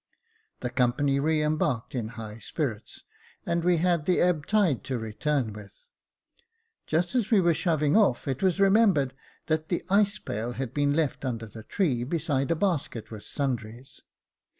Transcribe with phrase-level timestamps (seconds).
[0.61, 3.03] The company re embarked in high spirits,
[3.45, 5.89] and we had the ebb tide to return with.
[6.87, 9.13] Just as we were shoving off, it was remembered
[9.45, 14.01] that the ice pail had been left under the tree, besides a basket with sundries.